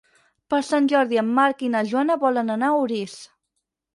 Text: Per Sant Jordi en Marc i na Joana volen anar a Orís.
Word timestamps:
Per 0.53 0.59
Sant 0.67 0.87
Jordi 0.93 1.19
en 1.23 1.27
Marc 1.41 1.61
i 1.67 1.69
na 1.75 1.83
Joana 1.91 2.17
volen 2.25 2.49
anar 2.57 2.71
a 2.73 2.79
Orís. 2.87 3.21